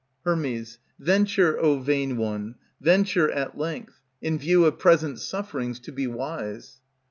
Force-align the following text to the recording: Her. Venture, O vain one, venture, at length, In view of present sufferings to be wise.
Her. 0.25 0.35
Venture, 0.97 1.59
O 1.59 1.77
vain 1.77 2.17
one, 2.17 2.55
venture, 2.81 3.29
at 3.29 3.55
length, 3.55 4.01
In 4.19 4.39
view 4.39 4.65
of 4.65 4.79
present 4.79 5.19
sufferings 5.19 5.79
to 5.81 5.91
be 5.91 6.07
wise. 6.07 6.79